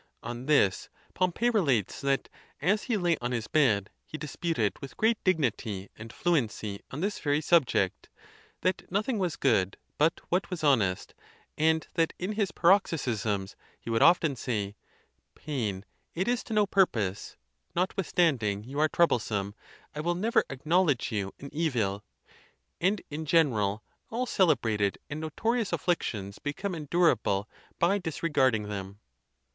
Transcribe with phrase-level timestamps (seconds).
[0.23, 2.27] On this Pom pey relates that,
[2.59, 7.19] as he lay on his bed, he disputed with great dignity and fluency on this
[7.19, 8.09] very subject:
[8.61, 11.13] that noth ing was good but what was honest;
[11.55, 14.75] and that in his par oxysms he would often say,"
[15.35, 17.37] Pain, it is to no purpose;
[17.75, 19.53] notwithstanding you are troublesome,
[19.93, 22.03] I will never ac knowledge you an evil."
[22.79, 27.47] And in general all celebrated and notorious afflictions become endurable
[27.77, 28.99] by disregard ing them.